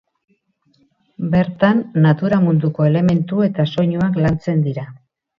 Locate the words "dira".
4.69-4.87